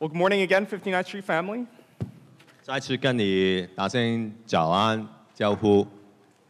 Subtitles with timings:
[0.00, 1.66] Well, good morning again, 59th Street family,
[2.62, 5.86] 再次跟你打声早安招呼，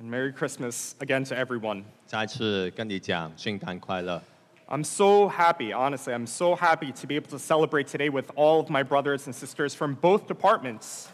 [0.00, 1.84] and Merry Christmas again to everyone.
[2.06, 4.21] 再次跟你讲圣诞快乐。
[4.69, 8.58] I'm so happy, honestly, I'm so happy to be able to celebrate today with all
[8.58, 11.07] of my brothers and sisters from both departments.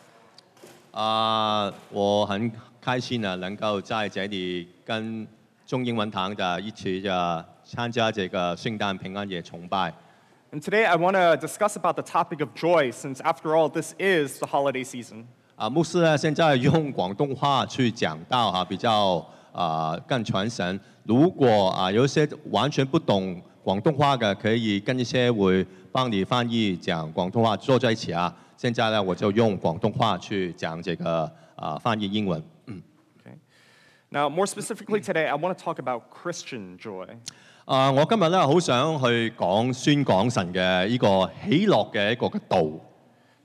[0.92, 2.50] 啊、我很
[2.82, 5.26] 开心啊，能够在这里跟
[5.66, 9.92] 中英文堂的一起的参加这个圣诞平安夜崇拜。
[10.52, 13.94] And today I want to discuss about the topic of joy, since after all, this
[13.98, 15.24] is the holiday season.
[15.56, 20.78] 啊，牧师呢现在用广东话去讲道哈、比较啊更传神。
[21.04, 28.34] 如果啊有一些完全不懂广东话嘅，可以跟一些会帮你翻译讲广东话坐在一起啊。
[28.56, 32.42] 现在呢，我就用广东话去讲这个啊翻译英文。
[32.66, 33.36] Okay.
[34.10, 37.06] Now, more specifically today, I want to talk about Christian joy.
[37.67, 42.61] 啊，我今日咧好想去講宣講神嘅呢個喜樂嘅一個嘅道。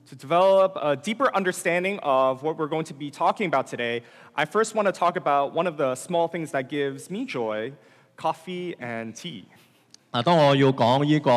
[0.09, 4.01] To develop a deeper understanding of what we're going to be talking about today,
[4.33, 7.73] I first want to talk about one of the small things that gives me joy
[8.17, 9.43] coffee and tea.
[10.11, 11.29] 啊，當我要講呢個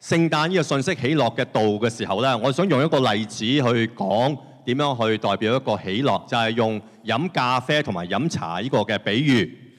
[0.00, 9.69] 聖誕呢個信息喜樂嘅道嘅時候咧，我想用一個例子去講點樣去代表一個喜樂，就係、用飲咖啡同埋飲茶呢個嘅比喻。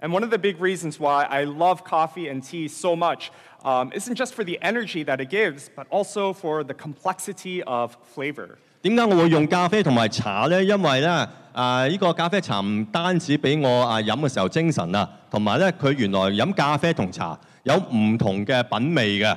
[0.00, 3.30] And one of the big reasons why I love coffee and tea so much
[3.64, 7.96] um, isn't just for the energy that it gives, but also for the complexity of
[8.14, 8.58] flavor.
[8.82, 10.62] 点解我会用咖啡同埋茶呢？
[10.62, 11.08] 因为咧，
[11.54, 19.36] 啊呢个咖啡茶唔单止俾我啊饮嘅时候精神啊，同埋咧佢原来饮咖啡同茶有唔同嘅品味嘅。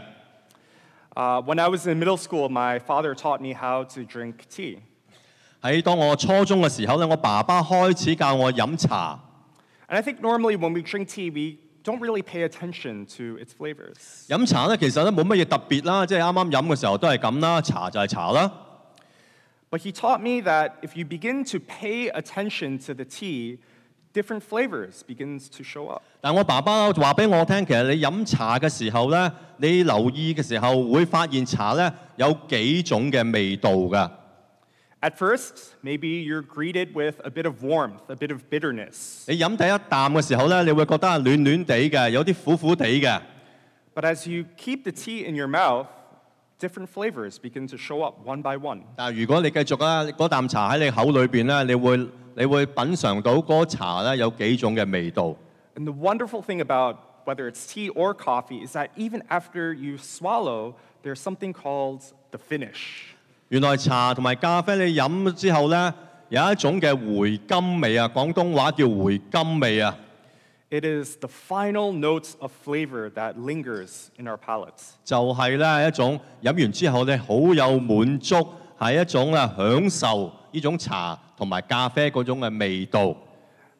[1.15, 4.79] Uh, when I was in middle school, my father taught me how to drink tea.
[5.61, 9.17] 喺当我初中嘅时候咧，我爸爸开始教我饮茶。
[9.87, 13.53] And I think normally when we drink tea, we don't really pay attention to its
[13.53, 14.27] flavors.
[14.27, 18.51] 饮茶咧其实咧冇乜嘢特别啦，即系啱啱饮嘅时候都系咁啦，茶就系茶啦。
[19.71, 23.59] But he taught me that if you begin to pay attention to the tea,
[24.13, 26.01] different flavors begins to show up.
[26.21, 34.09] 但我爸爸话俾我听，其实你饮茶嘅时候咧，你留意嘅时候会发现茶咧有几种嘅味道㗎。
[35.03, 39.23] At first, maybe you're greeted with a bit of warmth, a bit of bitterness.
[39.27, 43.21] 你饮第一啖嘅时候咧，你会觉得系暖暖地嘅，有啲苦苦地嘅。
[43.95, 45.87] But as you keep the tea in your mouth,
[46.59, 48.81] different flavors begin to show up one by one.
[48.97, 51.97] 但系如果你继续啦，嗰啖茶喺你口里边咧，你会
[52.35, 55.33] 你会品尝到嗰茶咧有几种嘅味道。
[55.75, 59.97] And the wonderful thing about whether it's tea or coffee is that even after you
[59.97, 63.12] swallow, there's something called the finish.
[63.49, 65.93] 原来茶同埋咖啡你饮之后咧，
[66.29, 69.97] 有一种嘅回甘味啊，广东话叫回甘味啊。
[70.71, 74.91] It is the final notes of flavor that lingers in our palates.
[75.03, 78.47] 就系咧一种饮完之后咧好有满足，
[78.77, 83.15] 系一种咧享受呢种茶同埋咖啡嗰种嘅味道。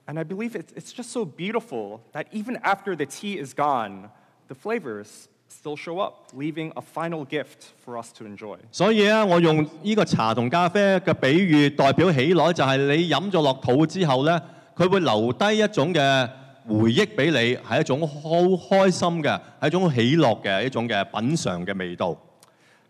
[0.07, 4.09] And I believe it's, it's just so beautiful that even after the tea is gone,
[4.47, 8.57] the flavors still show up, leaving a final gift for us to enjoy.
[8.71, 14.39] 所以咧，我用呢个茶同咖啡嘅比喻代表喜乐，就系你饮咗落肚之后咧，
[14.75, 16.29] 佢会留低一种嘅
[16.67, 22.15] 回忆俾你，系一种好开心嘅，系一种喜乐嘅一种嘅品尝嘅味道。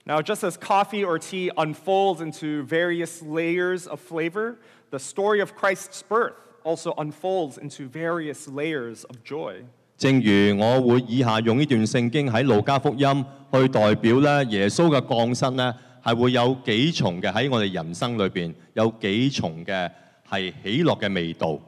[0.06, 4.56] Now, just as coffee or tea unfolds into various layers of flavor,
[4.90, 6.34] the story of Christ's birth
[6.64, 9.66] also unfolds into various layers of joy.
[10.05, 19.91] 正如我會以下用呢段聖經喺路加福音去代表咧耶穌嘅降生咧，係會有幾重嘅喺我哋人生裏邊有幾重嘅
[20.29, 21.59] 係喜樂嘅味道。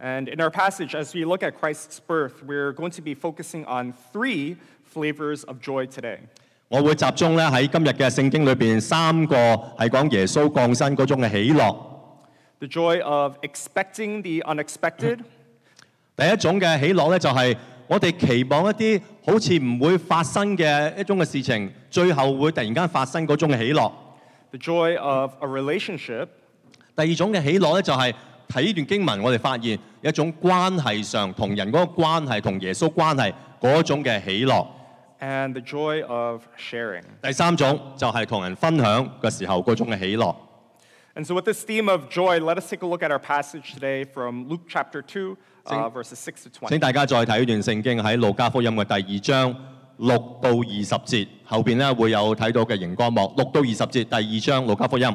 [0.00, 3.64] And in our passage, as we look at Christ's birth, we're going to be focusing
[3.66, 6.18] on three flavors of joy today.
[6.68, 9.34] 我會集中咧喺今日嘅聖經裏邊三個
[9.76, 11.76] 係講耶穌降生嗰種嘅喜樂。
[12.60, 15.24] The joy of expecting the unexpected,
[16.20, 23.90] 第一種嘅喜樂咧，就係我哋期望一啲好似唔會發生嘅一種嘅事情，最後會突然間發生嗰種嘅喜樂。
[24.50, 26.26] the joy of a relationship,
[26.94, 28.12] 第二種嘅喜樂咧，就係
[28.48, 34.66] 睇呢段經文，我哋發現有一種關係上同人嗰個關係，同耶穌關係嗰種嘅喜樂。
[35.20, 37.02] and the joy of sharing.
[37.22, 40.34] 第三種就係同人分享嘅時候嗰種嘅喜樂。
[41.20, 44.04] And so, with this theme of joy, let us take a look at our passage today
[44.04, 45.36] from Luke chapter 2,
[45.66, 46.68] uh, verses 6 to 20.
[46.70, 49.54] 請大家再睇呢段聖經喺路加福音嘅第二章
[49.98, 53.30] 六到二十節，後邊咧會有睇到嘅熒光幕。
[53.36, 55.06] 六到二十節，第二章路加福音。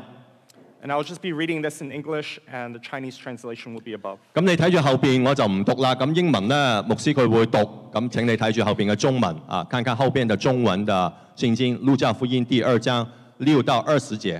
[0.83, 4.19] And I'll just be reading this in English, and the Chinese translation will be above.
[4.35, 5.95] 咁你睇住後邊我就唔讀啦。
[5.95, 14.39] 咁英文呢，牧師佢會讀，咁請你睇住後邊嘅中文啊，看看後邊嘅中文的聖經《路加福音》第二章六到二十節。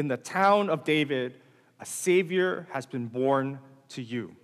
[0.00, 1.34] in the town of David,
[1.78, 3.60] a Savior has been born
[3.90, 4.34] to you.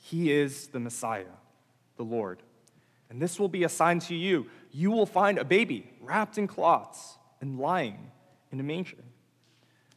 [0.00, 1.36] He is the Messiah,
[1.96, 2.42] the Lord.
[3.10, 4.46] And this will be a sign to you.
[4.72, 8.10] You will find a baby wrapped in cloths and lying
[8.50, 8.96] in a manger.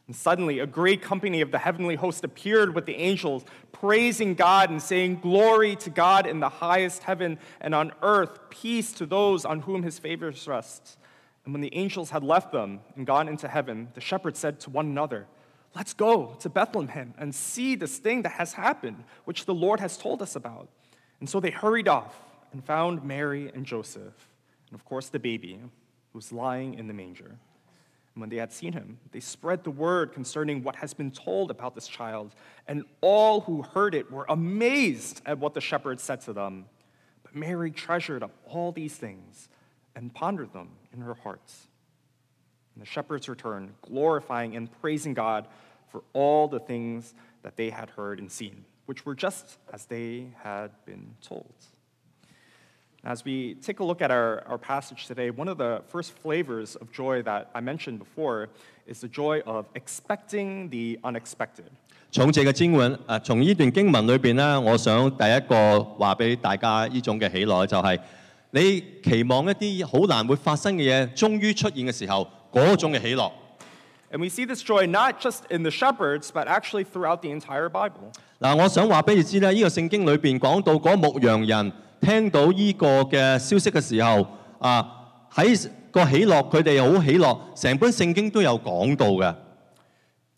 [0.06, 4.68] And suddenly, a great company of the heavenly host appeared with the angels, praising God
[4.68, 9.44] and saying, Glory to God in the highest heaven, and on earth, peace to those
[9.44, 10.96] on whom his favor rests.
[11.50, 14.70] And when the angels had left them and gone into heaven, the shepherds said to
[14.70, 15.26] one another,
[15.74, 19.98] Let's go to Bethlehem and see this thing that has happened, which the Lord has
[19.98, 20.68] told us about.
[21.18, 22.14] And so they hurried off
[22.52, 24.28] and found Mary and Joseph,
[24.70, 27.26] and of course the baby, who was lying in the manger.
[27.26, 31.50] And when they had seen him, they spread the word concerning what has been told
[31.50, 32.32] about this child,
[32.68, 36.66] and all who heard it were amazed at what the shepherds said to them.
[37.24, 39.48] But Mary treasured up all these things
[39.96, 41.67] and pondered them in her hearts.
[42.75, 45.47] And the shepherds returned, glorifying and praising God
[45.89, 47.13] for all the things
[47.43, 51.53] that they had heard and seen, which were just as they had been told.
[53.03, 56.75] As we take a look at our, our passage today, one of the first flavors
[56.75, 58.49] of joy that I mentioned before
[58.87, 61.69] is the joy of expecting the unexpected.
[62.11, 67.99] 重谢嘅经文，诶、从呢段经文里边咧，我想第一个话俾大家呢种嘅喜乐就系、
[68.52, 73.30] 你期望一啲好難會發生嘅嘢，終於出現嘅時候，嗰種嘅喜樂。
[74.12, 78.10] And we see this joy not just in the shepherds, but actually throughout the entire Bible.
[78.40, 84.26] 嗱，我想話俾你知咧，呢、個聖經裏邊講到嗰牧羊人聽到呢個嘅消息嘅時候，
[84.58, 84.96] 啊
[85.32, 89.32] 喺個喜樂，佢哋好喜樂，成本聖經都有講到嘅。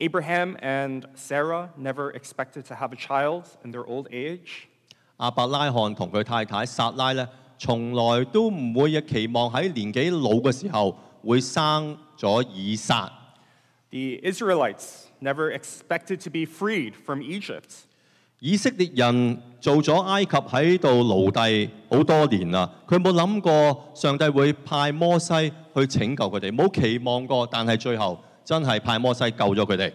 [0.01, 4.65] Abraham and Sarah never expected to have a child in their old age.
[5.19, 7.27] 阿伯拉罕同佢太太撒拉咧，
[7.65, 13.09] 從來都唔會嘅期望喺年紀老嘅時候會生咗以撒。
[13.91, 17.85] The Israelites never expected to be freed from Egypt.
[18.41, 25.33] 以色列人做咗埃及喺度奴隸好多年啦，佢冇諗過上帝會派摩西
[25.77, 29.93] 去拯救佢哋，冇期望過，但係最後真係派摩西救咗佢哋。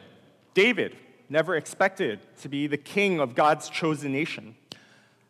[0.56, 0.92] David
[1.30, 4.54] never expected to be the king of God's chosen nation.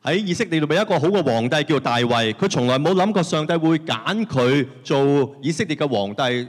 [0.07, 6.47] 喺以色列裏面有一個好嘅皇帝叫大衛，佢從來冇諗過上帝會揀佢做以色列嘅皇帝，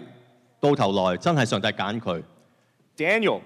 [0.60, 2.22] 到頭來真係上帝揀佢。
[2.96, 3.40] Daniel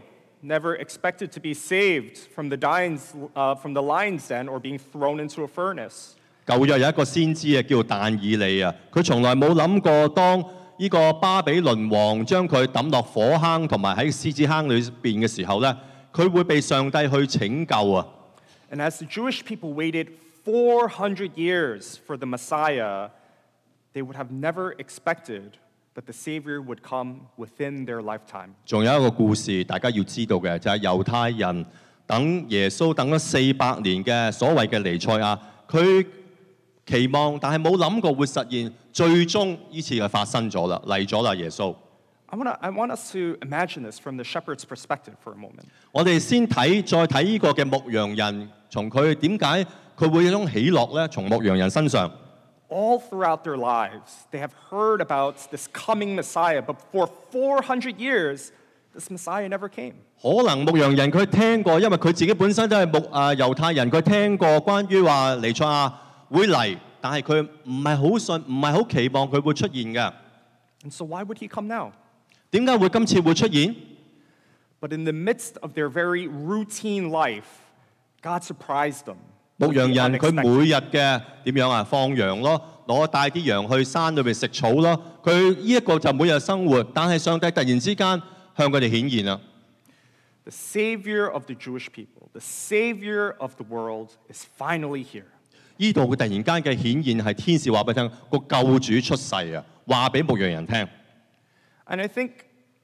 [0.44, 5.18] never expected to be saved from the, uh, from the lion's den or being thrown
[5.18, 6.10] into a furnace.
[6.46, 10.44] 舊約有一個先知啊，叫但以利啊，佢從來冇諗過當
[10.76, 15.74] 呢個巴比倫王將佢抌落火坑同埋喺獅子坑裏邊嘅時候咧，
[16.12, 18.06] 佢會被上帝去拯救啊！
[18.71, 20.09] And as the Jewish people waited
[20.45, 23.09] 400 years for the Messiah,
[23.93, 25.57] they would have never expected
[25.95, 28.49] that the Savior would come within their lifetime.
[28.65, 31.65] 仲有一个故事大家要知道嘅就系、犹太人
[32.05, 36.05] 等耶稣等咗四百年嘅所谓嘅弥赛亚，佢
[36.85, 41.75] 期望但系冇谂过会实现，最终呢次就发生咗啦，嚟咗啦耶稣。
[42.29, 45.65] I, wanna, I want us to imagine this from the shepherd's perspective for a moment.
[45.93, 51.06] 我哋先睇再睇呢个嘅牧羊人， 從佢點解佢會有種喜樂咧？
[51.08, 52.10] 從牧羊人身上。
[52.70, 58.50] All throughout their lives, they have heard about this coming Messiah, but for 400 years,
[58.94, 59.92] this Messiah never came.
[60.22, 65.92] 可能牧羊人佢聽過，因為佢自己本身都係牧啊猶太人，佢聽過關於話尼賽亞
[66.30, 70.12] 會嚟，但係佢唔係好信，唔係好期望佢會出現嘅。
[70.84, 71.92] And so, why would he come now?
[72.52, 73.76] 點解會今次會出現
[74.80, 77.44] ？But in the midst of their very routine life,
[78.21, 79.17] God surprised them.
[79.57, 80.57] 牧 with 羊 the 人佢 unexpected.
[80.57, 81.83] 每日嘅点样啊？
[81.83, 85.01] 放羊咯，攞带啲羊去山里边食草咯。
[85.23, 88.21] 佢呢一个就每日生活，但系上帝突然之间
[88.57, 89.39] 向佢哋显现啦。
[90.43, 95.25] The Savior of the Jewish people, the Savior of the world, is finally here.
[95.77, 99.63] 呢度佢突然间嘅显现系天使话俾佢听，个救主出世啊！
[99.85, 100.87] 话俾牧羊人听。
[101.87, 102.31] And I think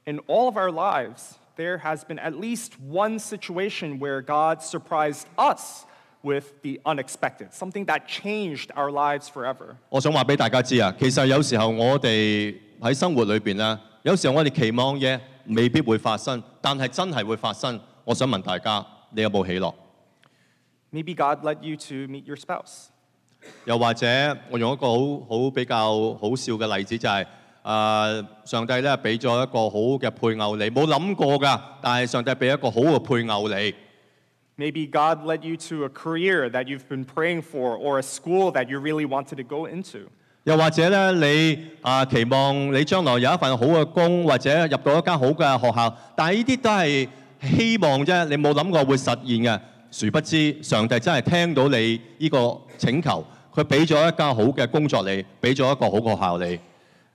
[0.06, 5.26] in all of our lives, there has been at least one situation where God surprised
[5.38, 5.86] us
[6.24, 9.76] with the unexpected, something that changed our lives forever.
[9.90, 17.80] 我想话俾大家知啊，其实有时候我哋喺生活里边咧，有时候我哋期望嘢未必会发生，但系真系会发生。
[18.06, 19.74] 我想问大家，你有冇喜乐？
[20.92, 22.88] Maybe God led you to meet your spouse.
[23.66, 24.08] 又或者
[24.50, 27.26] 我用一个好好比较好笑嘅例子，就系、
[27.69, 33.75] 誒、上帝咧俾咗一個好嘅配偶你，冇諗過㗎，但係上帝俾一個好嘅配偶你。
[34.57, 38.69] Maybe God led you to a career that you've been praying for or a school that
[38.71, 40.07] you really wanted to go into.
[40.45, 47.09] 又或者咧，你啊期望你將來有一份好嘅工，或者入到一間好嘅學校，但係呢啲都係
[47.43, 49.61] 希望啫，你冇諗過會實現嘅。
[49.91, 56.59] 殊不知上帝真係聽到你呢個請求，佢俾咗一間好嘅工作你，俾咗一個好嘅學校你。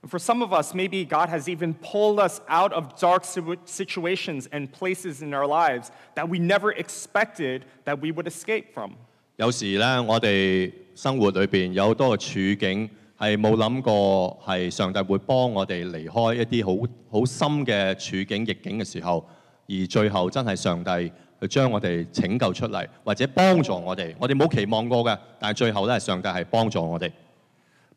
[0.03, 3.57] And For some of us, maybe God has even pulled us out of dark situ-
[3.65, 8.93] situations and places in our lives that we never expected that we would escape from.
[9.37, 19.25] 有时咧，我哋生活里边有好多嘅处境系冇谂过系上帝会帮我哋离开一啲好好深嘅处境逆境嘅时候，
[19.69, 24.15] 而最后真系上帝去将我哋拯救出嚟，或者帮助我哋。
[24.21, 27.11] 我哋冇期望过嘅，但系最后咧，上帝系帮助我哋。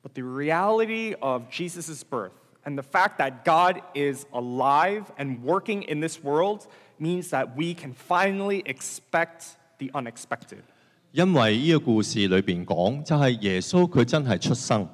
[0.05, 2.31] But the reality of Jesus' birth
[2.65, 6.67] and the fact that God is alive and working in this world
[7.00, 10.63] means that we can finally expect the unexpected.
[11.12, 14.88] 因为呢个故事里边讲，就系、耶稣佢真系出生，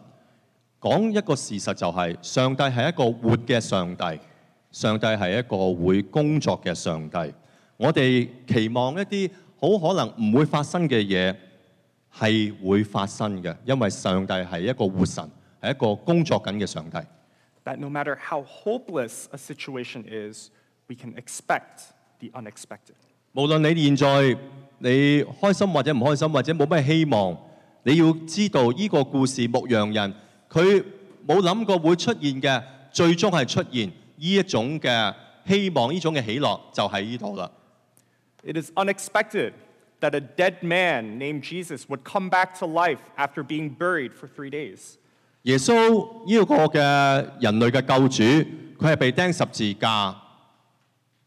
[0.81, 4.19] 讲一个事实就系、上帝系一个活嘅上帝，
[4.71, 7.33] 上帝系一个会工作嘅上帝。
[7.77, 11.35] 我哋期望一啲好可能唔会发生嘅嘢
[12.16, 15.28] 係會發生嘅，因為上帝係一個活神，
[15.60, 16.98] 係一個工作緊嘅上帝。
[17.64, 20.48] That no matter how hopeless a situation is,
[20.88, 22.94] we can expect the unexpected.
[23.32, 24.36] 無論你現在
[24.78, 27.36] 你開心或者唔開心，或者冇咩希望，
[27.84, 30.14] 你要知道呢個故事牧羊人
[30.50, 30.84] 佢
[31.26, 35.14] 冇諗過會出現嘅，最終係出現呢一種嘅
[35.46, 37.50] 希望，呢種嘅喜樂就喺呢度啦。
[38.44, 39.52] It is unexpected
[40.01, 44.27] that a dead man named Jesus would come back to life after being buried for
[44.27, 44.95] three days.
[45.43, 46.79] 耶稣呢个嘅
[47.39, 48.23] 人类嘅救主，
[48.79, 50.15] 佢系被钉十字架，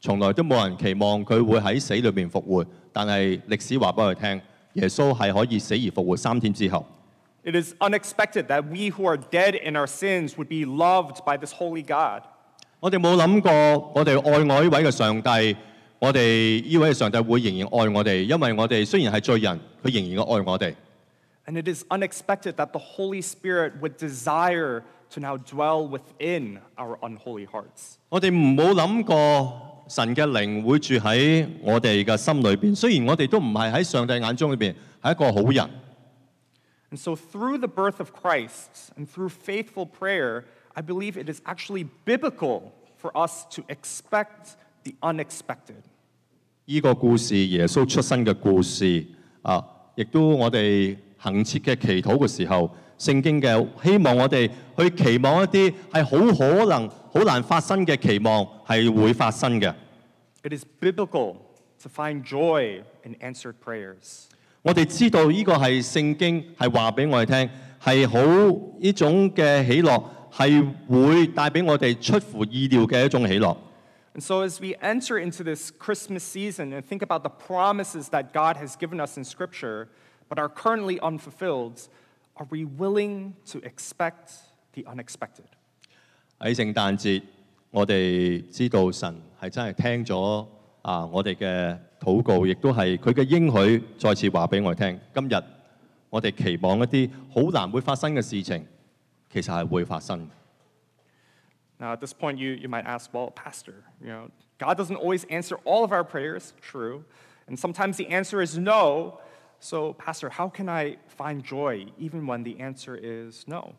[0.00, 4.42] 从来都冇人期望佢会喺死里面复活，但系历史话俾我哋听，
[4.74, 6.86] 耶稣系可以死而复活三天之后。
[7.42, 11.38] It is unexpected that we who are dead in our sins would be loved by
[11.38, 12.22] this holy God.
[12.80, 13.50] 我哋冇谂过，
[13.94, 15.56] 我哋爱我呢位嘅上帝，
[16.04, 20.74] 我哋呢位嘅上帝会仍然爱我哋，因为我哋虽然系罪人，佢仍然爱我哋。
[21.46, 26.96] And it is unexpected that the Holy Spirit would desire to now dwell within our
[27.02, 27.96] unholy hearts.
[28.08, 35.68] 我哋唔好谂过神嘅灵会住喺我哋嘅心里边，虽然我哋都唔系喺上帝眼中里边系一个好人，
[36.92, 41.40] And so, through the birth of Christ and through faithful prayer, I believe it is
[41.44, 45.82] actually biblical for us to expect the unexpected.
[46.67, 49.05] 呢、個故事耶穌出生嘅故事
[49.41, 49.63] 啊，
[49.95, 59.73] 亦都我哋行切嘅祈禱嘅時候，聖經嘅希望我哋去期望一啲係好可能、好難發生嘅期望係會發生嘅。
[60.43, 61.35] It is biblical
[61.83, 64.25] to find joy in answered prayers.
[64.63, 67.49] 我哋知道呢個係聖經係話俾我哋聽，
[67.83, 68.19] 係好
[68.79, 70.03] 呢種嘅喜樂
[70.33, 73.55] 係會帶俾我哋出乎意料嘅一種喜樂。
[74.14, 78.56] And so, as we enter into this Christmas season and think about the promises that God
[78.56, 79.88] has given us in Scripture,
[80.28, 81.88] but are currently unfulfilled,
[82.36, 84.32] are we willing to expect
[84.74, 85.46] the unexpected?
[86.40, 87.22] 喺圣诞节，
[87.70, 90.46] 我哋知道神系真系听咗
[90.82, 95.00] 啊我哋嘅祷告，亦都系佢嘅应许再次话俾我哋听。
[95.14, 95.42] 今日
[96.08, 98.66] 我哋期望一啲好难会发生嘅事情，
[99.32, 100.28] 其实系会发生。
[101.78, 105.24] Now, at this point, you, you might ask, well, Pastor, you know, God doesn't always
[105.30, 107.04] answer all of our prayers, true.
[107.48, 109.18] And sometimes the answer is no.
[109.60, 113.74] So, Pastor, how can I find joy even when the answer is no?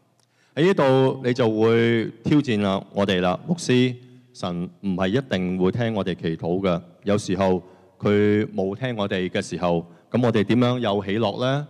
[0.55, 3.95] 喺呢度你就会挑战啦我哋啦，牧师，
[4.33, 7.63] 神唔系一定会听我哋祈祷嘅，有时候
[7.97, 11.67] 佢冇听我哋嘅时候，咁我哋点样有喜乐呢？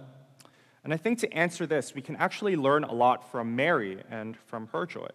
[0.83, 4.35] And I think to answer this, we can actually learn a lot from Mary and
[4.47, 5.09] from her joy.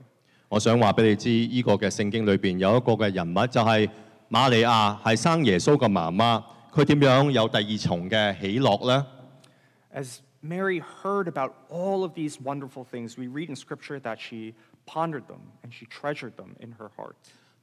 [0.52, 3.90] 我想話俾你知，呢、個嘅聖經裏邊有一個嘅人物，就係
[4.30, 6.44] 瑪利亞，係生耶穌嘅媽媽。
[6.74, 9.08] 佢點樣有第二重嘅喜樂呢
[9.96, 14.54] ？As Mary heard about all of these wonderful things, we read in Scripture that she
[14.86, 17.14] pondered them and she treasured them in her heart.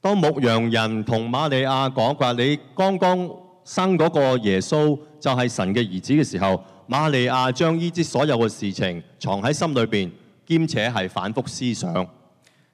[0.01, 3.31] 當牧羊人同瑪利亞講話，你剛剛
[3.65, 10.11] 生嗰個耶穌就係神嘅兒子嘅時候，瑪利亞將呢啲所有嘅事情藏喺心裏邊，
[10.47, 12.09] 兼且係反覆思想。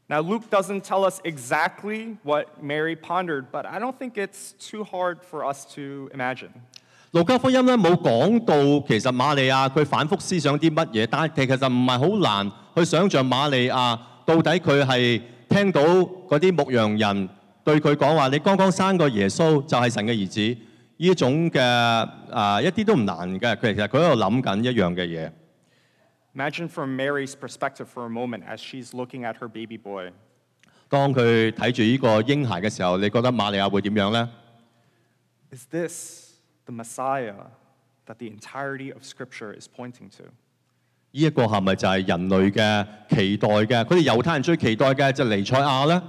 [0.07, 4.83] Now, Luke doesn't tell us exactly what Mary pondered, but I don't think it's too
[4.83, 6.49] hard for us to imagine.
[7.11, 8.55] 路加福音咧冇讲到
[8.87, 17.29] 其实玛利亚佢反覆思想啲乜嘢，但系其实唔系好难去想像玛利亚到底佢系听到嗰啲牧羊人
[17.63, 20.39] 对佢讲话：你刚刚生个耶稣就系神嘅儿子，
[20.97, 21.61] 呢一种嘅
[22.31, 23.55] 啊、一啲都唔难嘅。
[23.55, 25.31] 佢其实佢喺度谂紧一样嘅嘢。
[26.35, 30.11] Imagine from Mary's perspective for a moment as she's looking at her baby boy.
[30.87, 34.29] 当佢睇住呢个婴孩嘅时候，你觉得玛利亚会点样呢？
[35.51, 36.33] Is this
[36.65, 37.35] the Messiah
[38.05, 40.23] that the entirety of Scripture is pointing to?
[41.11, 43.83] 呢一个系咪就系人类嘅期待嘅？
[43.85, 46.03] 佢哋犹太人最期待嘅就系弥赛亚呢？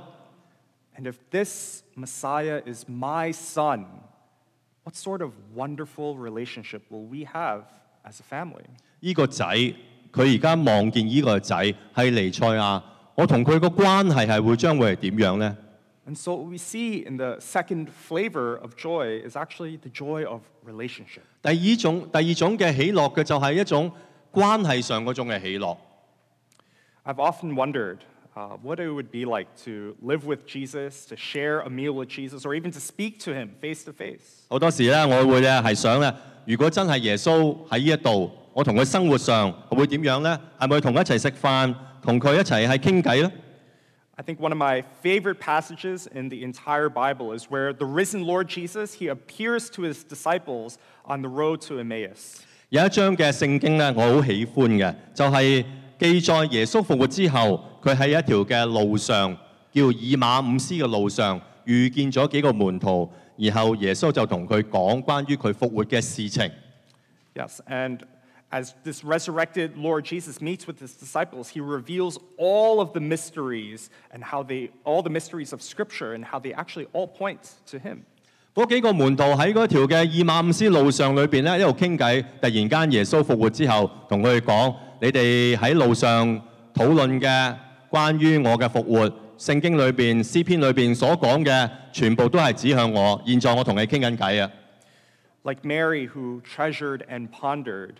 [0.99, 3.87] And if this Messiah is my son,
[4.85, 7.62] what sort of wonderful relationship will we have
[8.05, 8.64] as a family?
[9.00, 9.75] 呢个仔，
[10.15, 11.55] 佢而家望見呢個仔
[11.93, 12.81] 係尼賽亞，
[13.15, 15.57] 我同佢個關係係會將會係點樣呢
[16.07, 20.41] ？And so, what we see in the second flavor of joy is actually the joy of
[20.65, 21.24] relationship.
[21.41, 23.91] 第二種第二種嘅喜樂嘅就係一種
[24.31, 25.75] 關係上嗰種嘅喜樂。
[27.05, 27.98] I've often wondered
[28.36, 32.07] uh, what it would be like to live with Jesus, to share a meal with
[32.10, 34.45] Jesus, or even to speak to him face to face.
[34.50, 36.13] 好多時咧，我會咧係想咧，
[36.45, 40.40] 如果真係耶穌喺呢一度，我同佢生活上會點樣呢？
[40.58, 43.30] 係咪同佢一齊食飯，同佢一齊係傾偈呢
[44.16, 48.48] ？I think one of my favorite passages in the entire Bible is where the risen Lord
[48.48, 52.38] Jesus, he appears to his disciples on the road to Emmaus.
[52.70, 55.66] 有一章嘅聖經咧，我好喜歡嘅，就係、
[56.00, 59.36] 記載耶穌復活之後，佢喺一條嘅路上，
[59.74, 66.50] 叫以馬五斯嘅路上，遇見咗幾個門徒，然後耶穌就同佢講關於佢復活嘅事情。
[67.36, 68.00] Yes, and
[68.52, 73.90] as this resurrected Lord Jesus meets with his disciples, he reveals all of the mysteries
[74.12, 77.79] and how they, all the mysteries of Scripture and how they actually all point to
[77.79, 78.05] him.
[78.53, 82.20] 嗰几个门徒喺嗰条嘅以马午斯路上里边咧，一路倾偈。
[82.42, 86.27] 突然间耶稣复活之后，同佢哋讲：你哋喺路上
[86.75, 87.55] 讨论嘅
[87.88, 93.23] 关于我嘅复活，圣经里边诗篇里边所讲嘅，全部都系指向我。
[93.25, 94.51] 现在我同你倾紧偈啊！
[95.44, 97.94] Like Mary, who treasured and pondered,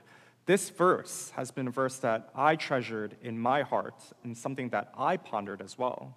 [0.46, 3.94] this verse has been a verse that I treasured in my heart
[4.25, 6.12] and something that I pondered as well.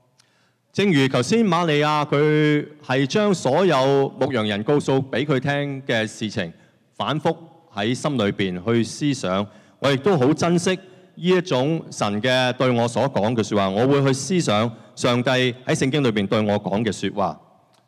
[0.72, 6.52] 正如头先玛利亚佢系将所有牧羊人告诉俾佢听嘅事情，
[6.98, 7.36] 反覆
[7.74, 9.46] 喺心里边去思想。
[9.80, 10.80] 我亦都好珍惜呢
[11.16, 17.40] 一种神嘅对我所讲嘅说话，我会去思想上帝喺圣经里边对我讲嘅说话。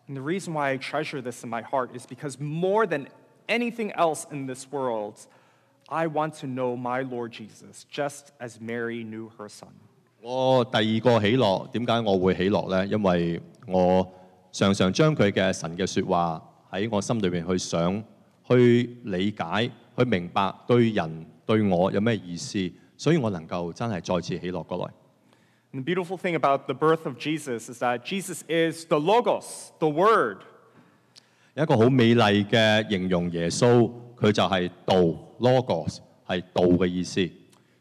[0.08, 3.08] And the reason why I treasure this in my heart is because more than
[3.48, 5.15] anything else in this world,
[5.89, 9.70] I want to know my Lord Jesus, just as Mary knew her son.
[10.22, 12.86] 我第二个喜乐点解我会喜乐呢？
[12.88, 14.08] 因为我
[14.52, 16.41] 常常将佢嘅神嘅说话
[16.72, 18.04] 喺我心里边去想、
[18.48, 22.58] 去理解、去明白对人对我有咩意思，
[22.98, 24.91] 所以我能够真系再次喜乐过来。
[25.74, 29.72] And the beautiful thing about the birth of Jesus is that Jesus is the Logos,
[29.80, 30.38] the Word.
[31.54, 34.97] 有一个好美丽嘅形容耶稣， 佢就係道
[35.39, 37.29] logos，係道嘅意思。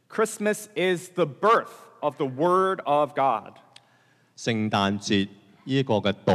[0.10, 3.56] Christmas is the birth of the Word of God.
[4.38, 5.28] 聖誕節
[5.66, 6.34] 呢一個嘅道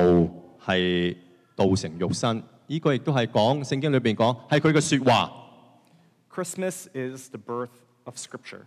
[0.64, 1.16] 係
[1.56, 5.32] 道成肉身，呢、個亦都係講聖經裏邊講係佢嘅説話。
[6.32, 7.70] Christmas is the birth
[8.04, 8.62] of Scripture.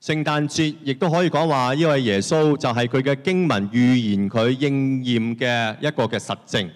[0.00, 6.70] 聖誕節亦都可以講話，呢位耶穌就係佢嘅經文預言佢應驗嘅一個嘅實證。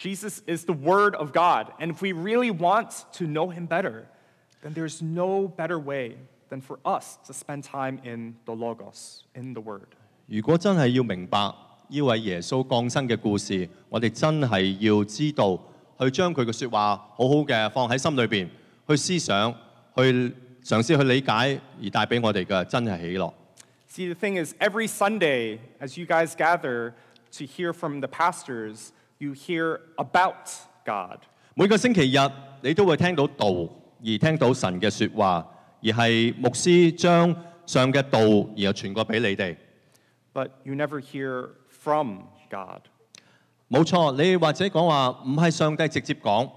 [0.00, 1.72] Jesus is the Word of God.
[1.78, 4.06] And if we really want to know Him better,
[4.62, 6.16] then there's no better way
[6.50, 9.88] than for us to spend time in the Logos, in the Word.
[10.26, 11.52] 如果真系要明白
[11.88, 15.58] 呢位耶稣降生嘅故事，我哋真系要知道，
[15.98, 18.48] 去将佢嘅说话好好嘅放喺心里边，
[18.88, 19.54] 去思想，
[19.96, 20.02] 去
[20.64, 23.32] 尝试去理解，而带俾我哋嘅真系喜乐。
[23.88, 26.92] See, the thing is, every Sunday, as you guys gather
[27.38, 30.48] to hear from the pastors, you hear about
[30.84, 31.20] God.
[31.54, 32.18] 每个星期日
[32.62, 33.46] 你都会听到道，
[34.00, 35.46] 而听到神嘅说话，
[35.82, 37.34] 而系牧师将
[37.64, 38.18] 上嘅道，
[38.56, 39.56] 然后传过俾你哋。
[40.34, 42.82] But you never hear from God.
[43.70, 46.50] 冇错，你或者讲话唔系上帝直接讲，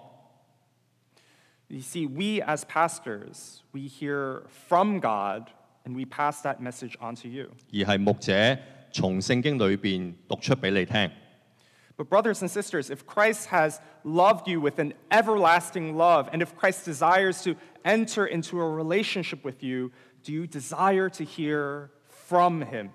[1.69, 5.49] You see, we as pastors, we hear from God
[5.85, 7.51] and we pass that message on to you.
[7.71, 8.57] 而系牧者
[8.91, 11.09] 从圣经里边读出俾你听。
[11.97, 16.55] But, brothers and sisters, if Christ has loved you with an everlasting love, and if
[16.55, 19.91] Christ desires to enter into a relationship with you,
[20.23, 22.89] do you desire to hear from him?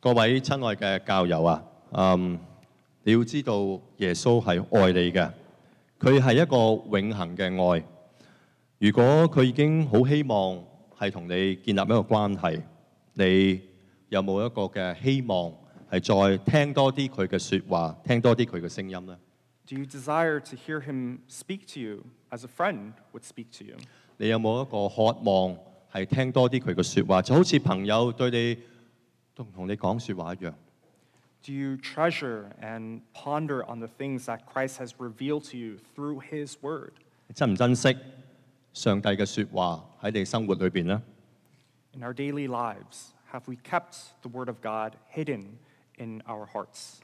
[0.00, 2.38] 各位亲爱嘅教友啊，嗯，
[3.04, 5.30] 你要知道耶稣系爱你嘅，
[6.00, 7.84] 佢系一个永恒嘅爱。
[8.78, 10.64] 如果佢已经好希望
[10.98, 12.62] 系同你建立一个关系，
[13.12, 13.60] 你
[14.08, 15.52] 有冇一个嘅希望
[15.90, 19.18] 系再听多啲佢嘅说话，听多啲佢嘅声音呢？
[19.66, 23.64] Do you desire to hear him speak to you as a friend would speak to
[23.64, 23.76] you?
[24.18, 25.56] 你有冇一个渴望
[25.92, 28.58] 系听多啲佢嘅说话，就好似朋友对你
[29.34, 30.52] 同同你讲说话一样？
[31.44, 36.20] Do you treasure and ponder on the things that Christ has revealed to you through
[36.22, 36.92] his word?
[37.28, 37.96] 你珍唔珍惜
[38.72, 41.02] 上帝嘅说话喺你生活里边呢？
[41.94, 45.58] In our daily lives, have we kept the word of God hidden
[45.98, 46.98] in our hearts?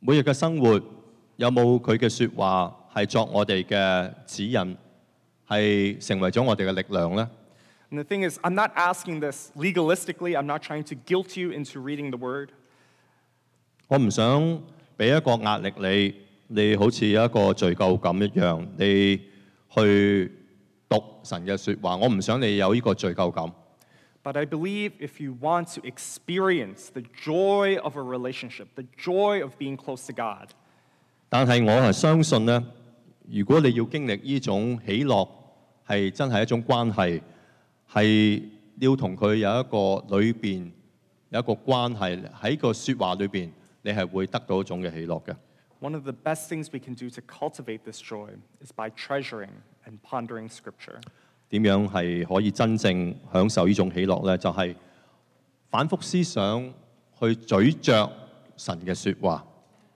[0.00, 0.80] 每日嘅生活
[1.36, 4.76] 有冇佢嘅说话系作我哋嘅指引，
[5.48, 7.30] 系成为咗我哋嘅力量呢？
[7.90, 10.36] And the thing is, I'm not asking this legalistically.
[10.36, 12.48] I'm not trying to guilt you into reading the word.
[13.88, 14.60] 我唔想
[14.96, 16.14] 俾一个压力你，
[16.48, 19.20] 你好似有一个罪疚感一样，你
[19.74, 20.32] 去
[20.88, 21.96] 读神嘅说话。
[21.96, 23.52] 我唔想你有呢个罪疚感。
[24.22, 29.40] But I believe if you want to experience the joy of a relationship, the joy
[29.42, 30.50] of being close to God,
[31.28, 32.64] 但系我系相信呢，
[33.28, 35.28] 如果你要经历呢种喜乐，
[35.86, 37.20] 系真系一种关系，
[37.92, 38.42] 系
[38.80, 40.70] 要同佢有一个里边
[41.30, 43.50] 有一个关系，喺个说话里边，
[43.82, 45.36] 你系会得到一种嘅喜乐嘅。
[45.80, 49.50] one of the best things we can do to cultivate this joy is by treasuring
[49.86, 51.00] and pondering Scripture.
[51.51, 54.37] 點樣係可以真正享受呢種喜樂呢？
[54.37, 54.73] 就係、
[55.69, 56.63] 反覆思想
[57.19, 58.09] 去咀嚼
[58.57, 59.45] 神嘅説話。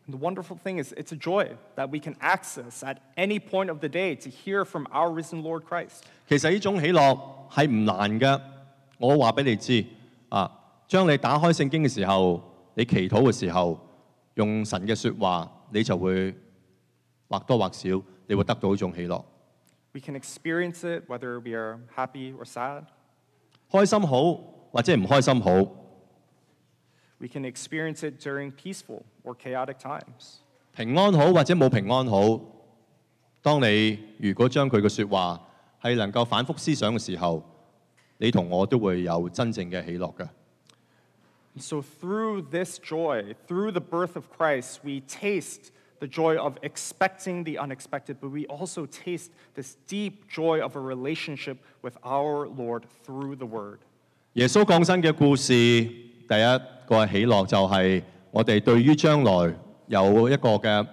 [0.07, 3.79] The wonderful thing is, it's a joy that we can access at any point of
[3.79, 6.01] the day to hear from our risen Lord Christ.
[6.29, 7.17] 其實呢種喜樂
[7.49, 8.39] 係唔難嘅，
[8.99, 9.83] 我話俾你知
[10.29, 10.51] 啊！
[10.87, 12.39] 將你打開聖經嘅時候，
[12.75, 13.79] 你祈禱嘅時候，
[14.35, 16.35] 用神嘅説話，你就會
[17.27, 17.89] 或多或少，
[18.27, 19.23] 你會得到呢種喜樂。
[19.94, 22.84] We can experience it whether we are happy or sad.
[23.70, 24.34] 开心好
[24.72, 25.50] 或者唔开心好，
[27.18, 30.38] We can experience it during peaceful or chaotic times.
[30.74, 32.40] 平安好或者冇平安好，
[33.42, 35.40] 当你如果将佢嘅说话
[35.82, 37.42] 系能够反覆思想嘅时候，
[38.18, 40.28] 你同我都会有真正嘅喜乐嘅。
[41.56, 46.53] And so, through this joy, through the birth of Christ, we taste the joy of
[46.61, 52.47] expecting the unexpected, but we also taste this deep joy of a relationship with our
[52.47, 53.79] Lord through the Word.
[54.33, 59.53] 耶穌降生嘅故事，第一個喜樂就係我哋對於將來
[59.87, 60.85] 有一個嘅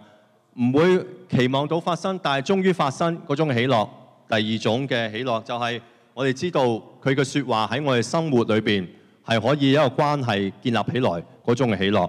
[0.54, 3.88] 唔會期望到發生，但係終於發生嗰種喜樂。
[4.28, 5.80] 第二種嘅喜樂就係
[6.14, 6.64] 我哋知道
[7.02, 8.86] 佢嘅説話喺我哋生活裏邊
[9.26, 12.08] 係可以一個關係建立起來嗰種嘅喜樂。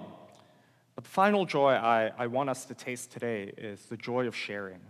[0.94, 4.35] But the final joy I, I want us to taste today is the joy of
[4.35, 4.81] sharing.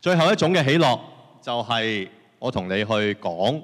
[0.00, 1.00] 最后一种嘅喜乐
[1.42, 2.08] 就系
[2.38, 3.62] 我同你去讲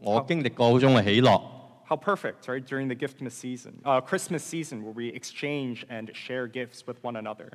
[0.00, 1.42] 我经历过嗰种嘅喜乐。
[1.88, 2.64] How perfect, right?
[2.64, 7.16] During the Giftmas season, uh, Christmas season, where we exchange and share gifts with one
[7.16, 7.50] another.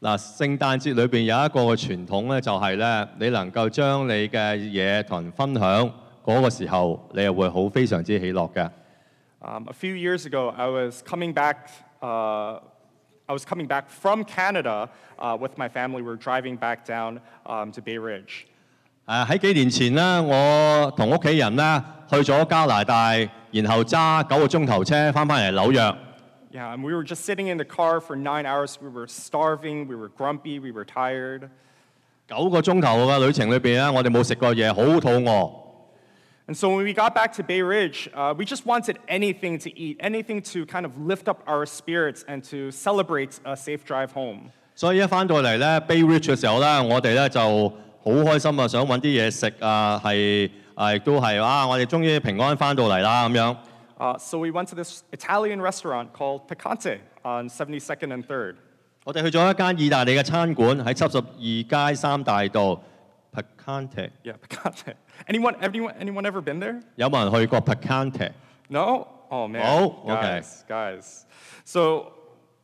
[0.00, 5.92] 嗱，圣诞节里边有一个嘅传统咧，就系咧，你能够将你嘅嘢同人分享
[6.24, 8.70] 嗰个时候，你系会好非常之喜乐嘅。
[9.42, 11.68] Um, a few years ago, I was coming back.
[12.00, 12.60] Uh,
[13.26, 16.02] I was coming back from Canada uh, with my family.
[16.02, 18.46] We were driving back down um, to Bay Ridge.
[19.06, 23.12] 诶喺几年前咧，我同屋企人咧去咗加拿大，
[23.52, 25.96] 然后揸九个钟头车翻返嚟纽约。
[26.52, 28.74] Yeah, and we were just sitting in the car for nine hours.
[28.80, 29.86] We were starving.
[29.86, 30.58] We were grumpy.
[30.60, 31.48] We were tired.
[32.28, 35.52] 九个钟头嘅旅程里边咧，我哋冇食过嘢，好肚饿。
[36.46, 39.70] And so when we got back to Bay Ridge, uh, we just wanted anything to
[39.78, 44.12] eat, anything to kind of lift up our spirits and to celebrate a safe drive
[44.12, 44.50] home.
[44.74, 53.56] 所以一翻到嚟咧 Bay Ridge 嘅时候咧，我哋咧就好开心啊，想揾啲嘢食啊，系啊亦都系啊，我哋终于平安翻到嚟啦咁样。
[53.98, 58.54] Uh, so we went to this Italian restaurant called Picante on 72nd and 3rd.
[59.04, 62.80] 我哋去咗一间意大利嘅餐馆喺七十二街三大道
[63.34, 64.94] Picante， Yeah, Picante.
[65.28, 66.80] Anyone, anyone, anyone ever been there?
[66.96, 68.32] 有冇人去过 Picante？
[68.68, 69.06] No?
[69.30, 69.62] Oh man.
[69.64, 70.40] Oh, okay.
[70.40, 71.24] guys, guys.
[71.64, 72.12] So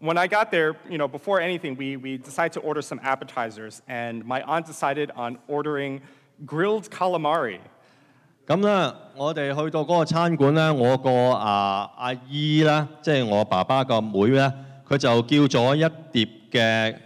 [0.01, 3.81] when I got there, you know, before anything, we, we decided to order some appetizers,
[3.89, 6.01] and my aunt decided on ordering
[6.45, 7.61] grilled calamari.
[8.47, 14.53] 咁咧，我哋去到嗰个餐馆咧，我个啊阿姨咧，即系我爸爸个妹咧，
[14.89, 16.97] 佢就叫咗一碟嘅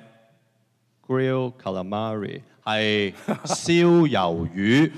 [1.06, 3.12] grill calamari， 系
[3.44, 4.92] 烧鱿鱼。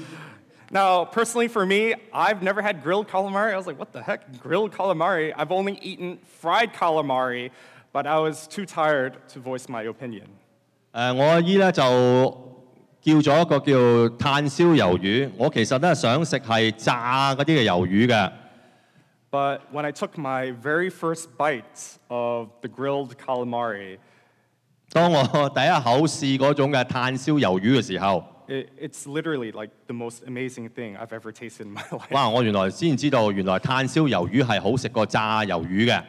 [0.71, 3.53] Now, personally for me, I've never had grilled calamari.
[3.53, 4.41] I was like, what the heck?
[4.43, 5.33] Grilled calamari?
[5.37, 7.51] I've only eaten fried calamari,
[7.93, 10.29] but I was too tired to voice my opinion.
[10.95, 11.83] 诶、我阿姨咧就
[13.03, 18.33] 叫咗一个叫炭烧鱿鱼，我其实咧想食系炸嗰啲嘅鱿鱼嘅。
[19.31, 23.99] But when I took my very first bite of the grilled calamari,
[24.93, 32.11] 当我第一口试嗰种嘅炭烧鱿鱼嘅时候， it, it's literally like the most amazing thing I've ever tasted in my life.
[32.11, 32.29] 哇！
[32.29, 36.03] 我原来先知道原来炭烧鱿鱼系好食过炸鱿鱼嘅。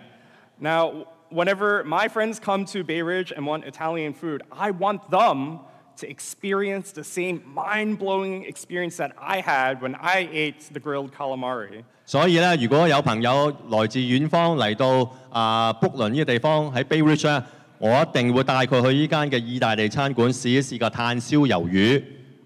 [0.59, 5.59] Now, whenever my friends come to Bay Ridge and want Italian food, I want them
[5.97, 11.11] to experience the same mind blowing experience that I had when I ate the grilled
[11.11, 11.83] calamari.
[12.05, 17.41] 所以咧，如果有朋友来自远方嚟到啊卜伦呢个地方喺 Bay Ridge 咧，
[17.80, 22.04] 我一定會帶佢去依間嘅意大利餐館試一試個炭燒魷魚。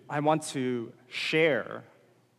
[0.09, 1.83] I want to share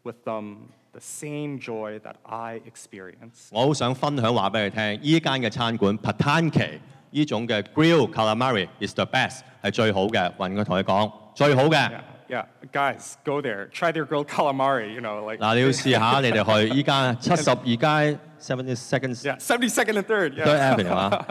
[0.03, 0.57] with them
[0.91, 3.47] the same joy that I experience.
[3.51, 6.79] 我好想分享話俾佢聽，依間嘅餐館 Patanke
[7.09, 11.77] 呢種嘅 grill calamari is the best 係最好嘅，揾佢同佢講最好嘅。
[11.89, 12.44] Yeah, yeah.
[12.72, 13.66] Guys, go there.
[13.72, 15.38] Try their grilled calamari, you know, like.
[15.40, 20.04] 嗱，你要试下你哋去依间七十二街 Seventy Seconds Yeah, 72nd and 3rd.
[20.04, 20.74] Third Yeah.
[20.76, 21.26] Avenue 啊。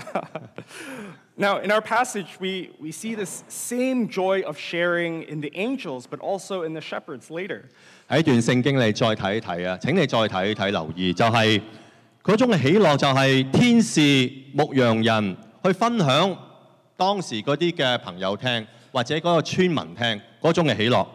[1.37, 6.07] Now, in our passage, we, we see this same joy of sharing in the angels,
[6.07, 7.65] but also in the shepherds later.
[8.09, 9.77] 喺段圣经你再睇一睇啊！
[9.81, 11.61] 请你再睇一睇留意，就系、
[12.23, 16.37] 嗰种嘅喜乐，就系天使牧羊人去分享
[16.95, 21.06] 当时嗰啲嘅朋友听， 或者嗰個村民聽嗰種嘅喜樂。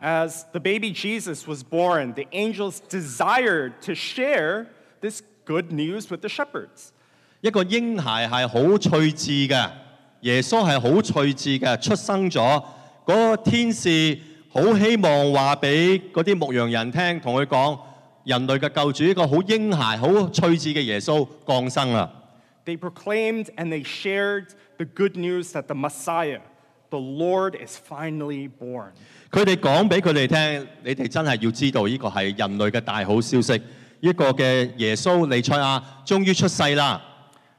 [0.00, 4.66] As the baby Jesus was born, the angels desired to share
[5.00, 6.90] this good news with the shepherds.
[7.40, 9.70] 一個嬰孩係好趣致嘅，
[10.20, 12.40] 耶穌係好趣致嘅，出生咗，
[13.06, 14.18] 嗰、個天使
[14.50, 17.78] 好希望話俾嗰啲牧羊人聽，同佢講
[18.24, 22.08] 人類嘅救主一個好嬰孩、好趣致嘅耶穌降生啦。
[22.64, 26.40] They proclaimed and they shared the good news that the Messiah,
[26.89, 28.91] the Lord, is finally born.
[29.31, 33.61] 佢哋讲俾佢哋听，你哋真系要知道呢个系人类嘅大好消息，
[33.99, 37.01] 一个嘅耶稣弥赛亚终于出世啦。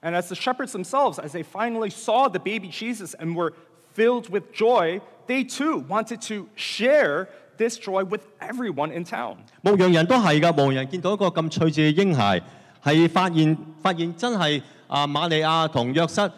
[0.03, 3.55] And as the shepherds themselves, as they finally saw the baby Jesus and were
[3.97, 9.37] filled with joy, they too wanted to share this joy with everyone in town.
[9.63, 12.43] 牧羊人都系㗎，牧羊人见到一个咁趣致嘅婴孩，
[12.85, 16.31] 系发现发现真系啊玛利亚同约瑟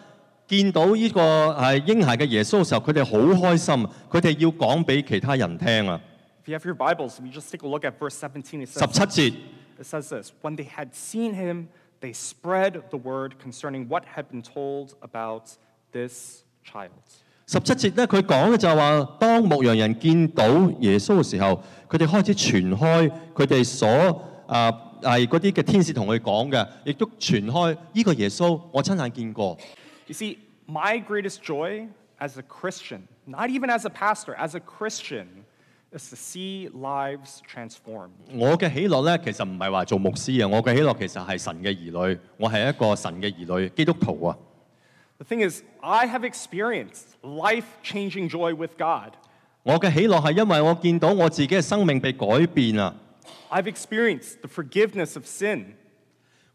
[0.51, 3.73] 見到呢個係嬰孩嘅耶穌嘅時候，佢哋好開心，
[4.09, 5.99] 佢哋要講俾其他人聽啊
[6.45, 8.65] ！If you have your Bibles, we just take a look at verse 17.
[8.65, 9.33] It 十七節。
[9.79, 11.67] it says this When they had seen him,
[12.01, 15.43] they spread the word concerning what had been told about
[15.93, 16.91] this child.
[17.47, 20.45] 十七節咧，佢講嘅就係話，當牧羊人見到
[20.81, 23.87] 耶穌嘅時候，佢哋開始傳開佢哋所
[24.47, 24.69] 啊
[25.01, 29.57] 係嗰啲嘅天使同佢講嘅，亦都傳開呢個耶穌，我親眼見過。
[30.10, 35.26] You see, my greatest joy as a Christian, not even as a pastor, as a Christian,
[35.92, 38.12] is to see lives transformed.
[38.32, 44.36] 我嘅喜乐咧，其实唔系话做牧师啊，我嘅喜乐其实系神嘅儿女，我系一个神嘅儿女，基督徒啊。
[45.18, 49.12] The thing is, I have experienced life changing joy with God.
[49.62, 52.94] 我嘅喜乐系因为我见到我自己嘅生命被改变啊！
[53.50, 55.74] I've experienced the forgiveness of sin.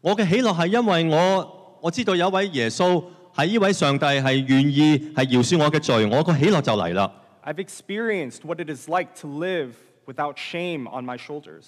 [0.00, 3.04] 我嘅喜乐系因为我我知道有一位耶稣
[3.37, 7.11] 係呢位上帝係願意係饒恕我嘅罪，我個喜樂就嚟啦。
[7.45, 9.69] I've experienced what it is like to live
[10.07, 11.65] without shame on my shoulders.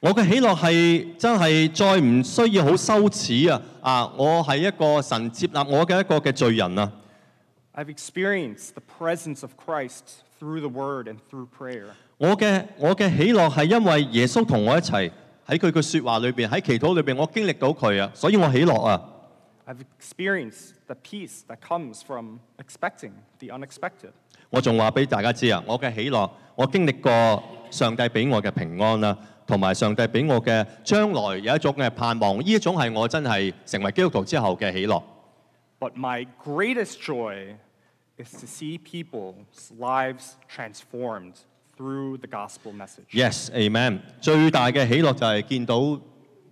[0.00, 3.62] 我嘅喜樂係真係再唔需要好羞恥啊！
[3.80, 6.90] 啊，我係一個神接納我嘅一個嘅罪人啊
[7.76, 11.84] ！I've experienced the presence of Christ through the word and through prayer.
[12.18, 15.08] 我嘅我嘅喜樂係因為耶穌同我一齊
[15.46, 19.00] 喺佢嘅説話裏邊，喺祈禱裏邊，我經歷到佢啊，所以我喜樂啊！
[19.65, 24.11] I've experienced the peace that comes from expecting the unexpected.
[24.49, 35.03] 我仲话俾大家知啊，我嘅喜乐，我经历过上帝俾我嘅平安啦，同埋上帝俾我嘅将来有一种嘅盼望，呢一种系我真系成为基督徒之后嘅喜乐。
[35.79, 37.55] But my greatest joy
[38.17, 41.33] is to see people's lives transformed
[41.77, 43.11] through the gospel message.
[43.11, 43.99] Yes, Amen。
[44.21, 45.99] 最大嘅喜乐就系见到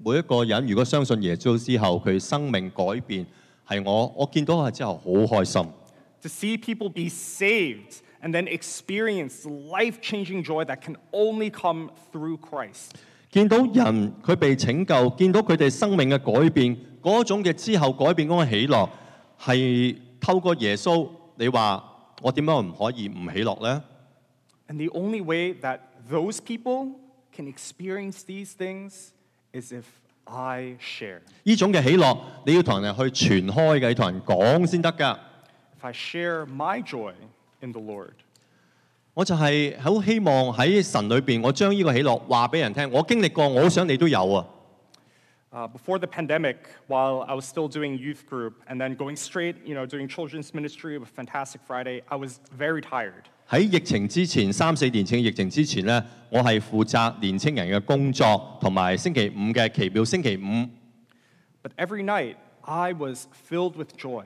[0.03, 3.27] 每一個人，如果相信耶穌之後，佢生命改變，
[3.67, 5.63] 係我我見到佢之後好開心。
[6.23, 12.39] To see people be saved and then experience life changing joy that can only come through
[12.39, 12.93] Christ.
[13.31, 18.89] 見到人佢被拯救，見到佢哋生命嘅改變，嗰種嘅之後改變嗰個喜樂，
[19.41, 21.09] 係透過耶穌。
[21.37, 21.83] 你話
[22.23, 23.83] 我點解唔可以唔喜樂呢
[24.69, 26.97] ？And the only way that those people
[27.35, 29.13] can experience these things
[29.54, 29.84] is if
[30.26, 31.20] I share.
[31.44, 35.18] 呢种嘅喜乐，你要同人去传开嘅，要同人讲先得㗎。
[35.80, 37.14] If I share my joy
[37.62, 38.14] in the Lord.
[39.14, 42.92] 我就系好希望喺神里边，我将呢个喜乐话俾人听。
[42.92, 44.46] 我经历过，我好想你都有啊！
[45.54, 46.58] Uh, before the pandemic,
[46.90, 50.54] while I was still doing youth group and then going straight, you know, doing children's
[50.54, 53.30] ministry with Fantastic Friday, I was very tired.
[53.51, 60.69] 喺疫情之前，三四年前嘅疫情之前呢，我係負責年青人嘅工作，同埋星期五嘅奇妙星期五。
[61.61, 64.23] But every night, I was filled with joy.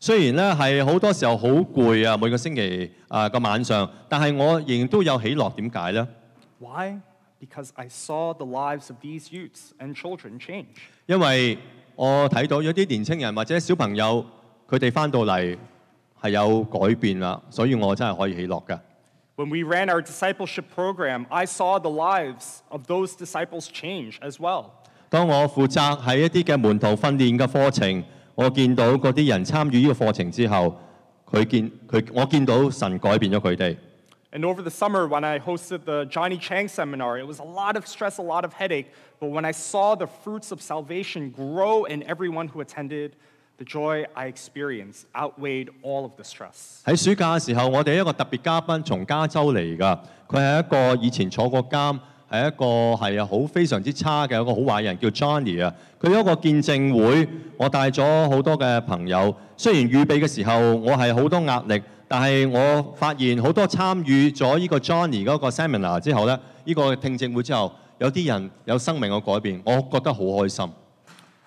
[0.00, 5.54] 雖然呢係好多時候好攰啊，每個星期啊個晚上，但係我仍然都有喜樂。
[5.54, 6.08] 點解呢
[6.58, 6.98] ？Why?
[7.40, 10.66] Because I saw the lives of these youths and children change.
[11.06, 11.58] 因為
[11.94, 14.26] 我睇到有啲年青人或者小朋友，
[14.68, 15.56] 佢哋翻到嚟
[16.23, 18.79] 系有改变啦，所以我真系可以喜乐㗎。
[19.37, 24.33] When we ran our discipleship program, I saw the lives of those disciples change as
[24.37, 24.65] well.
[25.09, 28.03] 当我负责喺一啲嘅门徒训练嘅课程，
[28.35, 30.75] 我见到嗰啲人参与呢个课程之后，
[31.25, 33.77] 佢见佢我见到神改变咗佢哋。
[34.31, 37.75] And over the summer, when I hosted the Johnny Chang seminar, it was a lot
[37.75, 38.91] of stress, a lot of headache.
[39.19, 43.15] But when I saw the fruits of salvation grow in everyone who attended,
[43.58, 46.82] the joy I experienced outweighed all of the stress.
[46.84, 50.62] 喺暑假嘅時候，我哋一個特別嘉賓從加州嚟㗎，佢係一
[50.96, 51.98] 個以前坐過監，
[52.30, 52.64] 係一個
[52.94, 55.72] 係啊好非常之差嘅一個好壞人，叫 Johnny 啊。
[56.00, 59.34] 佢有一個見證會，我帶咗好多嘅朋友。
[59.56, 70.68] 雖然預備嘅時候我係好多壓力，但係我發現好多參與咗呢個 Johnny 嗰個 seminar 之後呢，呢、個聽證會之後，有啲人有生命嘅改變，我覺得好開心。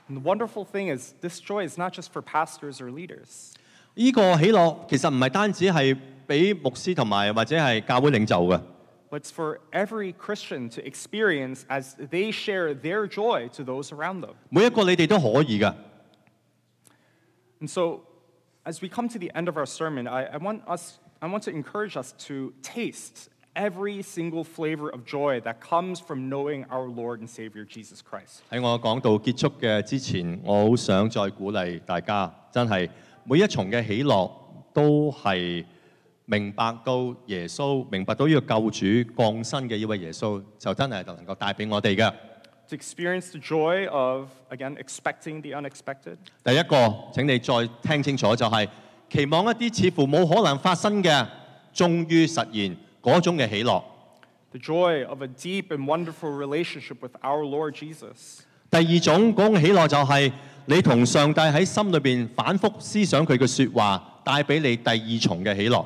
[0.09, 3.55] And the wonderful thing is, this joy is not just for pastors or leaders.
[3.95, 8.61] 呢个喜乐其实唔系单止系俾牧师同埋或者系教会领袖嘅。
[9.13, 14.23] but it's for every Christian to experience as they share their joy to those around
[14.23, 14.35] them.
[14.49, 15.75] 每一个你哋都可以㗎。
[17.61, 18.01] And so,
[18.65, 21.43] as we come to the end of our sermon, I, I, want, us, I want
[21.43, 26.89] to encourage us to taste every single flavor of joy that comes from knowing our
[26.89, 28.41] Lord and Savior Jesus Christ.
[28.51, 32.89] 喺我讲到结束嘅之前，我好想再鼓励大家，真系
[33.25, 34.31] 每一重嘅喜乐
[34.73, 35.65] 都系
[36.25, 42.13] 明白到耶稣，明白到呢个救主降生嘅呢位耶稣，就真系能够带俾我哋嘅。
[42.69, 46.17] To experience the joy of, again, expecting the unexpected.
[46.43, 48.67] 第一个，请你再听清楚，就系、
[49.11, 51.27] 期望一啲似乎冇可能发生嘅，
[51.75, 52.75] 终于实现
[53.08, 53.82] 嗰種嘅喜樂。
[54.52, 58.40] The joy of a deep and wonderful relationship with our Lord Jesus.
[58.70, 60.32] 第二種嗰種喜樂就係
[60.66, 65.86] 你同上帝喺心裏邊反覆思想佢嘅説話，帶俾你第二重嘅喜樂。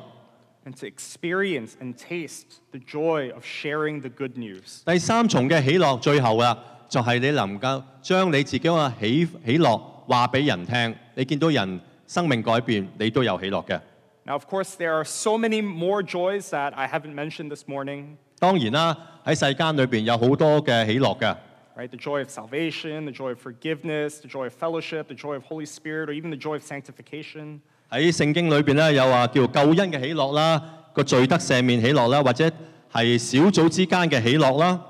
[0.64, 4.82] and to experience and taste the joy of sharing the good news.
[4.84, 6.56] 第三重嘅喜樂，最後啊，
[6.88, 10.94] 就係、你能夠將你自己嘅喜喜樂話俾人聽。
[11.14, 13.80] 你見到人生命改變，你都有喜樂嘅。
[14.25, 21.35] Now, of course, there are so many more joys that I haven't mentioned this morning, 当然啦，喺世间里边有好多嘅喜乐嘅。
[21.77, 21.87] right?
[21.89, 25.43] The joy of salvation, the joy of forgiveness, the joy of fellowship, the joy of
[25.43, 27.61] Holy Spirit, or even the joy of sanctification.
[27.89, 30.61] 喺圣经里边咧有话叫救恩嘅喜乐啦，
[30.93, 32.51] 个罪得赦免喜乐啦，或者
[32.91, 34.83] 系小组之间嘅喜乐啦。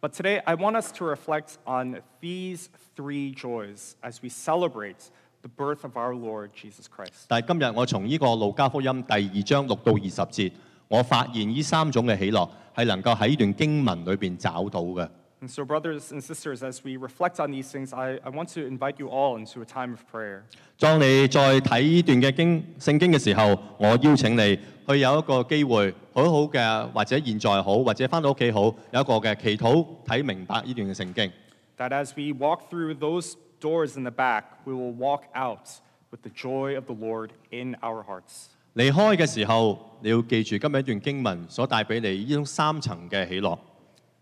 [0.00, 5.10] But today, I want us to reflect on these three joys as we celebrate
[5.44, 7.24] the birth of our Lord Jesus Christ.
[7.28, 10.52] 但系今日我从呢个路加福音第二章六到二十节，
[10.88, 15.08] 我发现呢三种嘅喜乐系能够喺呢段经文里边找到嘅。
[15.42, 18.60] And so, brothers and sisters, as we reflect on these things, I, I want to
[18.60, 20.42] invite you all into a time of prayer.
[20.78, 31.32] 当你再睇呢段嘅经圣经嘅时候，我邀请你去有一个机会，好好嘅或者现在好，或者翻到屋企好，有一个嘅祈祷睇明白呢段嘅圣经。
[31.78, 33.32] That as we walk through those
[33.64, 35.68] doors in the back, we will walk out
[36.10, 38.48] with the joy of the Lord in our hearts.
[38.74, 43.58] 离开嘅时候，你要记住今日一段经文所带俾你呢种三层嘅喜乐。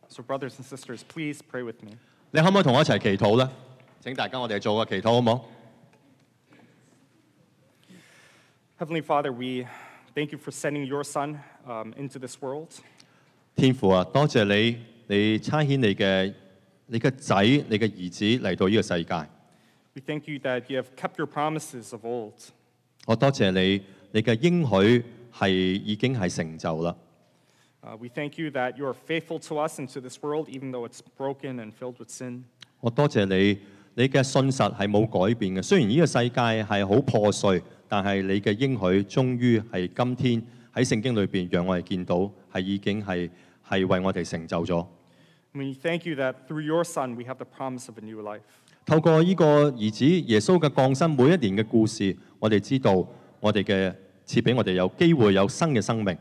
[0.08, 1.98] So, brothers and sisters, please pray with me.
[2.30, 3.50] 你可唔可以同我一齐祈祷呢？
[4.00, 5.44] 请大家我哋做个祈祷好唔好？
[8.78, 9.66] Heavenly Father, we
[10.14, 12.68] thank you for sending your Son um, into this world.
[13.56, 14.78] 天父啊，多谢你，
[15.08, 16.32] 你差遣你嘅
[16.86, 17.34] 你嘅仔，
[17.68, 19.14] 你嘅儿子嚟到呢个世界。
[19.94, 22.34] We thank you that you have kept your promises of old.
[23.06, 23.82] 我多谢你，
[24.12, 26.94] 你嘅应许系已经系成就啦。
[27.82, 30.70] Uh, we thank you that you are faithful to us and to this world, even
[30.72, 32.42] though it's broken and filled with sin.
[32.80, 33.58] 我多谢你，
[33.94, 35.62] 你嘅信实系冇改变嘅。
[35.62, 40.42] 虽然呢个世界系好破碎，但系你嘅应许终于系今天
[40.74, 43.30] 喺圣经里边让我哋见到系已经系
[43.66, 44.86] 系为我哋成就咗。
[45.54, 48.20] And we thank you that through your Son, we have the promise of a new
[48.22, 48.42] life.
[48.85, 53.05] 透過呢個兒子耶穌嘅降生每一年嘅故事，我哋知道
[53.39, 53.93] 我哋嘅
[54.25, 56.17] 賜俾我哋有機會有新嘅生命。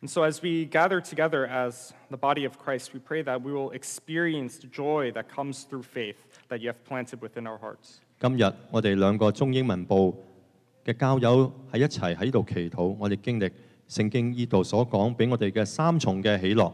[0.00, 3.50] And so, as we gather together as the body of Christ, we pray that we
[3.50, 6.14] will experience the joy that comes through faith
[6.48, 7.96] that you have planted within our hearts.
[8.20, 10.24] 今日我哋兩個中英文部
[10.84, 13.50] 嘅教友喺一齊喺度祈禱，我哋經歷
[13.88, 16.72] 聖經呢度所講俾我哋嘅三重嘅喜樂。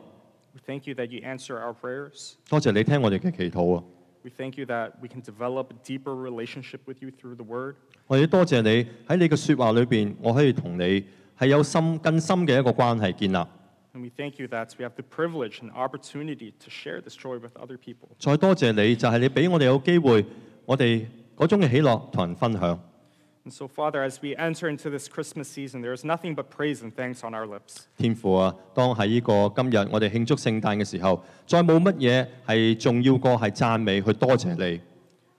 [0.52, 2.34] We thank you that you answer our prayers.
[2.50, 3.82] 多謝你聽我哋嘅祈禱啊！
[4.23, 7.75] We thank you that we can develop a deeper relationship with you through the Word.
[8.07, 11.05] 我哋多谢你喺你嘅说话里边，我可以同你
[11.37, 13.37] 系有深更深嘅一个关系建立。
[13.93, 17.39] And we thank you that we have the privilege and opportunity to share this joy
[17.39, 18.09] with other people.
[18.19, 20.25] 再多谢你，就系、你俾我哋有机会，
[20.65, 21.05] 我哋
[21.37, 22.79] 嗰种嘅喜乐同人分享。
[23.45, 26.81] And so, Father, as we enter into this Christmas season, there is nothing but praise
[26.83, 27.85] and thanks on our lips.
[27.97, 34.81] 天父啊，当喺呢个今日我哋庆祝圣诞嘅时候，再冇乜嘢系重要过系赞美去多谢你。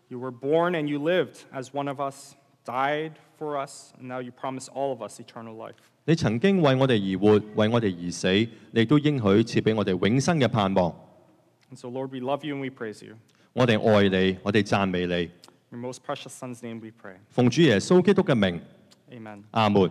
[0.09, 4.21] You were born and you lived as one of us, died for us, and now
[4.21, 5.75] you promise all of us eternal life.
[6.07, 8.29] 你曾经为我哋而活，为我哋而死，
[8.73, 10.91] 你亦都应许赐俾我哋永生嘅盼望。
[11.71, 13.15] And so, Lord, we love you and we praise you.
[13.53, 15.31] 我哋爱你，我哋赞美你。
[15.73, 17.17] In your most precious Son's name we pray.
[17.31, 18.61] 奉主耶稣基督嘅名，
[19.13, 19.43] Amen.
[19.53, 19.91] 阿门。